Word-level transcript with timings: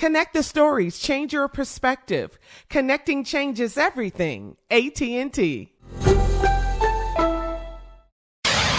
Connect 0.00 0.32
the 0.32 0.42
stories, 0.42 0.98
change 0.98 1.34
your 1.34 1.46
perspective. 1.46 2.38
Connecting 2.70 3.22
changes 3.22 3.76
everything. 3.76 4.56
AT&T. 4.70 5.72
All 6.06 6.16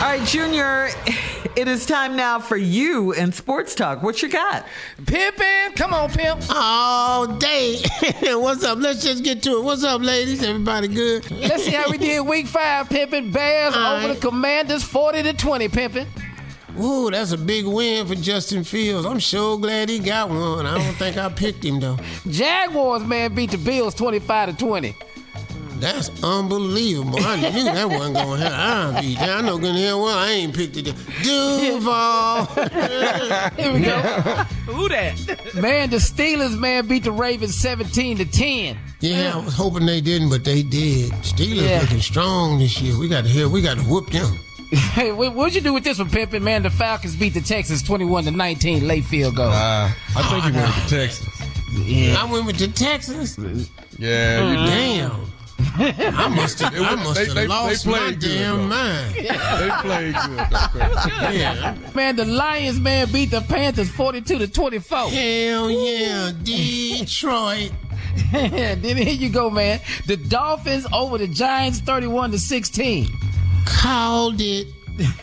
right, 0.00 0.22
Junior, 0.24 0.88
it 1.56 1.68
is 1.68 1.84
time 1.84 2.16
now 2.16 2.38
for 2.38 2.56
you 2.56 3.12
in 3.12 3.32
sports 3.32 3.74
talk. 3.74 4.02
What 4.02 4.22
you 4.22 4.30
got? 4.30 4.64
Pimpin', 5.02 5.76
come 5.76 5.92
on, 5.92 6.08
pimp. 6.08 6.40
All 6.48 7.26
day. 7.26 7.82
What's 8.22 8.64
up? 8.64 8.78
Let's 8.78 9.04
just 9.04 9.22
get 9.22 9.42
to 9.42 9.58
it. 9.58 9.62
What's 9.62 9.84
up, 9.84 10.00
ladies? 10.00 10.42
Everybody 10.42 10.88
good? 10.88 11.30
Let's 11.30 11.66
see 11.66 11.72
how 11.72 11.90
we 11.90 11.98
did 11.98 12.26
week 12.26 12.46
five, 12.46 12.88
pimpin'. 12.88 13.30
Bears 13.30 13.76
All 13.76 13.96
over 13.96 14.08
right. 14.08 14.14
the 14.14 14.26
Commanders, 14.26 14.82
40 14.84 15.24
to 15.24 15.34
20, 15.34 15.68
pimpin'. 15.68 16.06
Ooh, 16.80 17.10
that's 17.10 17.32
a 17.32 17.38
big 17.38 17.66
win 17.66 18.06
for 18.06 18.14
Justin 18.14 18.64
Fields. 18.64 19.06
I'm 19.06 19.18
sure 19.18 19.58
glad 19.58 19.88
he 19.88 19.98
got 19.98 20.28
one. 20.30 20.66
I 20.66 20.78
don't 20.78 20.94
think 20.94 21.16
I 21.16 21.28
picked 21.28 21.64
him 21.64 21.80
though. 21.80 21.98
Jaguars, 22.28 23.04
man, 23.04 23.34
beat 23.34 23.50
the 23.50 23.58
Bills 23.58 23.94
25 23.94 24.56
to 24.56 24.56
20. 24.64 24.94
That's 25.76 26.10
unbelievable. 26.22 27.18
I 27.22 27.36
knew 27.36 27.64
that 27.64 27.88
wasn't 27.88 28.14
going 28.14 28.40
to 28.40 28.50
happen. 28.50 28.96
I 28.96 29.00
beat 29.00 29.18
that. 29.18 29.30
I 29.30 29.40
know 29.40 29.56
good 29.56 29.70
and 29.70 29.78
hell 29.78 30.02
well 30.02 30.18
I 30.18 30.28
ain't 30.32 30.54
picked 30.54 30.76
it. 30.76 30.84
Duval. 31.22 32.44
Here 33.56 33.72
we 33.72 33.80
go. 33.80 33.98
Who 34.68 34.88
that? 34.90 35.54
Man, 35.54 35.88
the 35.88 35.96
Steelers, 35.96 36.58
man, 36.58 36.86
beat 36.86 37.04
the 37.04 37.12
Ravens 37.12 37.56
17 37.56 38.18
to 38.18 38.24
10. 38.26 38.78
yeah, 39.00 39.32
I 39.34 39.42
was 39.42 39.54
hoping 39.54 39.86
they 39.86 40.02
didn't, 40.02 40.28
but 40.28 40.44
they 40.44 40.62
did. 40.62 41.12
Steelers 41.22 41.66
Yeah. 41.68 41.80
looking 41.80 42.00
strong 42.02 42.58
this 42.58 42.78
year. 42.82 42.98
We 42.98 43.08
got 43.08 43.24
to 43.24 43.30
hear. 43.30 43.48
We 43.48 43.62
got 43.62 43.78
to 43.78 43.82
whoop 43.84 44.10
them. 44.10 44.38
Hey, 44.70 45.10
what, 45.12 45.34
what'd 45.34 45.54
you 45.54 45.60
do 45.60 45.72
with 45.72 45.82
this 45.84 45.98
one, 45.98 46.08
pimpin'? 46.10 46.42
Man, 46.42 46.62
the 46.62 46.70
Falcons 46.70 47.16
beat 47.16 47.34
the 47.34 47.40
Texans 47.40 47.82
21 47.82 48.24
to 48.24 48.30
19, 48.30 48.86
late 48.86 49.04
field 49.04 49.34
goal. 49.36 49.48
Uh, 49.50 49.90
I 50.16 50.22
think 50.30 50.44
you 50.44 50.52
went 50.60 50.74
with 50.76 50.84
the 50.84 50.96
Texans. 50.96 52.16
I 52.16 52.24
went 52.30 52.46
with 52.46 52.58
the 52.58 52.68
Texans. 52.68 53.70
Yeah, 53.98 54.50
you 54.50 54.56
did. 54.56 54.66
Damn. 54.66 55.26
I 56.16 56.28
must 56.28 56.58
have. 56.60 56.74
I 56.74 56.94
must 56.96 57.14
They- 57.16 57.26
have 57.26 57.34
they- 57.34 57.46
lost 57.46 57.84
they 57.84 57.90
my 57.90 57.98
played 57.98 58.20
good, 58.20 58.28
damn 58.38 58.56
though. 58.56 58.66
mind. 58.66 59.14
They 59.14 59.70
played 59.82 60.14
good. 60.14 61.34
Yeah. 61.34 61.76
Man, 61.94 62.16
the 62.16 62.24
Lions, 62.24 62.80
man, 62.80 63.10
beat 63.12 63.30
the 63.30 63.40
Panthers 63.42 63.90
42 63.90 64.38
to 64.38 64.48
24. 64.48 64.98
Hell 65.10 65.70
yeah, 65.70 66.32
Detroit. 66.42 67.72
then 68.32 68.82
here 68.96 69.12
you 69.12 69.28
go, 69.28 69.50
man. 69.50 69.80
The 70.06 70.16
Dolphins 70.16 70.86
over 70.92 71.18
the 71.18 71.28
Giants 71.28 71.78
31 71.80 72.30
to 72.32 72.38
16. 72.38 73.08
Called 73.66 74.40
it. 74.40 74.68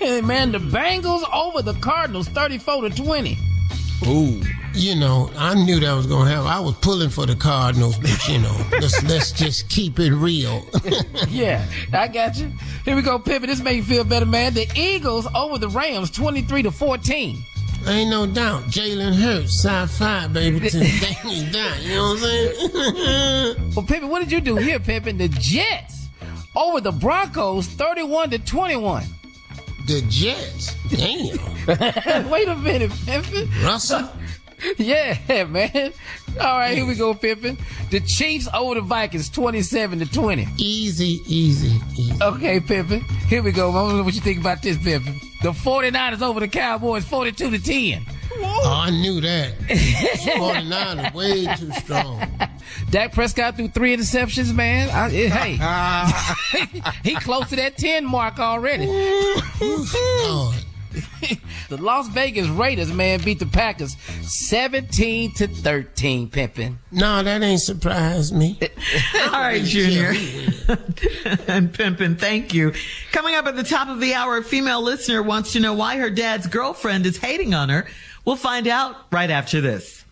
Hey, 0.00 0.20
man, 0.20 0.50
the 0.50 0.58
Bengals 0.58 1.22
over 1.32 1.62
the 1.62 1.74
Cardinals 1.74 2.26
34 2.28 2.88
to 2.88 2.90
20. 2.90 3.38
Ooh. 4.06 4.42
You 4.74 4.94
know, 4.94 5.30
I 5.36 5.54
knew 5.54 5.80
that 5.80 5.92
was 5.92 6.06
gonna 6.06 6.30
happen. 6.30 6.46
I 6.46 6.60
was 6.60 6.74
pulling 6.76 7.10
for 7.10 7.26
the 7.26 7.34
Cardinals, 7.34 7.98
but 7.98 8.28
you 8.28 8.38
know, 8.38 8.56
let's 8.72 9.02
let's 9.04 9.32
just 9.32 9.68
keep 9.68 9.98
it 9.98 10.12
real. 10.12 10.64
Yeah, 11.28 11.64
I 11.92 12.08
got 12.08 12.36
you. 12.38 12.50
Here 12.84 12.96
we 12.96 13.02
go, 13.02 13.18
Pimpin. 13.18 13.46
This 13.46 13.60
make 13.60 13.76
you 13.76 13.82
feel 13.84 14.04
better, 14.04 14.26
man. 14.26 14.54
The 14.54 14.66
Eagles 14.74 15.28
over 15.34 15.58
the 15.58 15.68
Rams 15.68 16.10
23 16.10 16.62
to 16.64 16.70
14. 16.70 17.38
Ain't 17.86 18.10
no 18.10 18.26
doubt. 18.26 18.64
Jalen 18.64 19.14
Hurts, 19.14 19.64
sci-fi, 19.64 20.26
baby, 20.28 20.68
till 20.68 20.80
the 20.80 20.86
day 20.86 21.16
he 21.28 21.50
die. 21.50 21.78
You 21.80 21.94
know 21.94 22.02
what 22.02 22.12
I'm 22.12 22.18
saying? 22.18 23.72
Well, 23.74 23.86
Pimpin, 23.86 24.08
what 24.08 24.20
did 24.20 24.32
you 24.32 24.40
do 24.40 24.56
here, 24.56 24.78
Pimpin? 24.80 25.18
The 25.18 25.28
Jets 25.28 25.99
over 26.56 26.80
the 26.80 26.92
Broncos 26.92 27.66
31 27.66 28.30
to 28.30 28.38
21. 28.38 29.04
the 29.86 30.02
Jets. 30.08 30.74
Damn. 30.88 32.28
Wait 32.30 32.48
a 32.48 32.56
minute, 32.56 32.90
Pimpin. 32.90 33.48
Russell. 33.64 34.08
Yeah, 34.76 35.44
man. 35.44 35.90
All 36.38 36.58
right, 36.58 36.76
here 36.76 36.84
we 36.84 36.94
go, 36.94 37.14
Pimpin. 37.14 37.58
The 37.90 37.98
Chiefs 38.00 38.46
over 38.52 38.74
the 38.74 38.82
Vikings 38.82 39.30
27 39.30 40.00
to 40.00 40.12
20. 40.12 40.46
Easy, 40.58 41.22
easy, 41.26 41.78
easy. 41.96 42.12
Okay, 42.22 42.60
Pimpin. 42.60 43.00
Here 43.22 43.42
we 43.42 43.52
go. 43.52 43.70
I 43.70 43.88
don't 43.88 43.96
know 43.96 44.02
what 44.02 44.14
you 44.14 44.20
think 44.20 44.38
about 44.38 44.60
this, 44.60 44.76
Pimpin. 44.76 45.18
The 45.40 45.52
49ers 45.52 46.20
over 46.20 46.40
the 46.40 46.48
Cowboys 46.48 47.06
42 47.06 47.50
to 47.52 47.58
10. 47.58 48.04
Oh, 48.62 48.82
I 48.86 48.90
knew 48.90 49.20
that. 49.20 49.54
49 50.36 50.98
is 50.98 51.14
way 51.14 51.46
too 51.56 51.72
strong. 51.72 52.22
Dak 52.90 53.12
Prescott 53.12 53.56
threw 53.56 53.68
three 53.68 53.96
interceptions, 53.96 54.54
man. 54.54 54.90
I, 54.90 55.08
hey, 56.58 56.90
he 57.04 57.14
close 57.16 57.48
to 57.50 57.56
that 57.56 57.76
10 57.78 58.04
mark 58.04 58.38
already. 58.38 58.86
The 61.68 61.76
Las 61.76 62.08
Vegas 62.08 62.48
Raiders, 62.48 62.92
man, 62.92 63.20
beat 63.20 63.38
the 63.38 63.46
Packers 63.46 63.96
17 64.22 65.34
to 65.34 65.46
13, 65.46 66.28
Pimpin. 66.28 66.78
No, 66.90 67.22
that 67.22 67.42
ain't 67.42 67.60
surprised 67.60 68.34
me. 68.34 68.58
All 69.14 69.30
right, 69.30 69.62
Junior. 69.62 70.08
and 71.46 71.72
Pimpin, 71.72 72.18
thank 72.18 72.52
you. 72.52 72.72
Coming 73.12 73.36
up 73.36 73.46
at 73.46 73.54
the 73.54 73.62
top 73.62 73.86
of 73.88 74.00
the 74.00 74.14
hour, 74.14 74.38
a 74.38 74.42
female 74.42 74.82
listener 74.82 75.22
wants 75.22 75.52
to 75.52 75.60
know 75.60 75.74
why 75.74 75.96
her 75.96 76.10
dad's 76.10 76.48
girlfriend 76.48 77.06
is 77.06 77.18
hating 77.18 77.54
on 77.54 77.68
her. 77.68 77.86
We'll 78.30 78.36
find 78.36 78.68
out 78.68 78.94
right 79.10 79.28
after 79.28 79.60
this. 79.60 80.04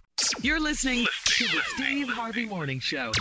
You're 0.43 0.59
listening 0.59 1.07
to 1.27 1.45
the 1.45 1.61
Steve 1.77 2.09
Harvey 2.09 2.47
Morning 2.47 2.81
Show. 2.81 3.13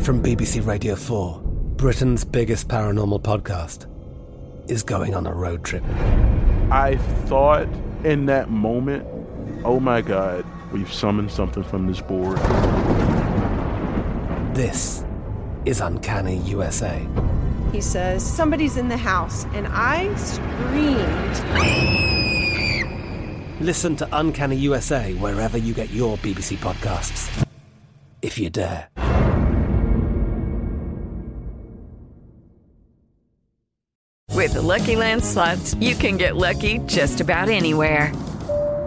From 0.00 0.22
BBC 0.22 0.66
Radio 0.66 0.94
4, 0.94 1.40
Britain's 1.76 2.26
biggest 2.26 2.68
paranormal 2.68 3.22
podcast 3.22 3.86
is 4.70 4.82
going 4.82 5.14
on 5.14 5.26
a 5.26 5.32
road 5.32 5.64
trip. 5.64 5.82
I 6.70 6.98
thought 7.24 7.66
in 8.04 8.26
that 8.26 8.50
moment, 8.50 9.06
oh 9.64 9.80
my 9.80 10.02
God, 10.02 10.44
we've 10.70 10.92
summoned 10.92 11.30
something 11.30 11.64
from 11.64 11.86
this 11.86 12.02
board. 12.02 12.36
This 14.54 15.02
is 15.64 15.80
Uncanny 15.80 16.36
USA. 16.40 17.08
He 17.72 17.80
says, 17.80 18.22
Somebody's 18.24 18.76
in 18.76 18.88
the 18.88 18.96
house, 18.96 19.46
and 19.54 19.66
I 19.66 20.14
screamed. 20.16 21.40
Listen 23.60 23.96
to 23.96 24.08
Uncanny 24.12 24.56
USA 24.56 25.14
wherever 25.14 25.56
you 25.56 25.72
get 25.72 25.90
your 25.90 26.16
BBC 26.18 26.58
podcasts, 26.58 27.46
if 28.20 28.38
you 28.38 28.50
dare. 28.50 28.88
With 34.42 34.54
the 34.54 34.62
Lucky 34.62 34.96
Land 34.96 35.24
slots, 35.24 35.74
you 35.74 35.94
can 35.94 36.16
get 36.16 36.36
lucky 36.36 36.78
just 36.86 37.20
about 37.20 37.48
anywhere. 37.48 38.12